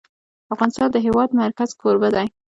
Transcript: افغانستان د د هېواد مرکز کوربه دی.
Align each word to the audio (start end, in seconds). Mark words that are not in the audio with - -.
افغانستان 0.53 0.87
د 0.91 0.93
د 0.95 0.97
هېواد 1.05 1.29
مرکز 1.41 1.69
کوربه 1.81 2.09
دی. 2.15 2.27